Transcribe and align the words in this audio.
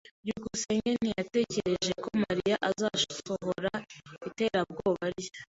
byukusenge 0.23 0.91
ntiyatekereje 1.01 1.93
ko 2.03 2.07
Mariya 2.25 2.55
azasohoza 2.69 3.73
iterabwoba 4.29 5.05
rye. 5.17 5.29